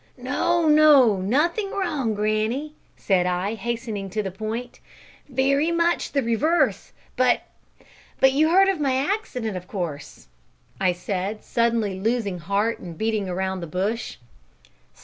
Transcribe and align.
"No, 0.17 0.67
no; 0.67 1.17
nothing 1.21 1.69
wrong, 1.69 2.15
granny," 2.15 2.73
said 2.97 3.27
I, 3.27 3.53
hastening 3.53 4.09
to 4.09 4.23
the 4.23 4.31
point; 4.31 4.79
"very 5.29 5.69
much 5.71 6.13
the 6.13 6.23
reverse. 6.23 6.91
But 7.15 7.43
but 8.19 8.31
you 8.31 8.49
heard 8.49 8.67
of 8.67 8.79
my 8.79 8.95
accident, 8.95 9.55
of 9.55 9.67
course?" 9.67 10.25
I 10.79 10.91
said, 10.91 11.43
suddenly 11.43 11.99
losing 11.99 12.39
heart 12.39 12.79
and 12.79 12.97
beating 12.97 13.29
about 13.29 13.61
the 13.61 13.67
bush. 13.67 14.17